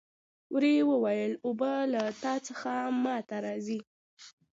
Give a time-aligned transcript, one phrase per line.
[0.53, 2.71] وري وویل اوبه له تا څخه
[3.03, 3.79] ما ته راځي.